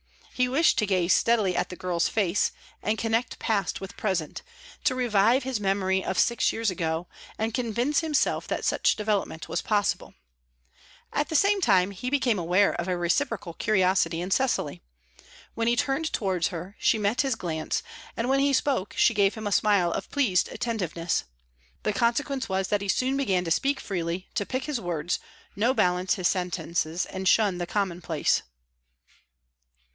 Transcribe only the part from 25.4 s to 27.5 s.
no balance his sentences and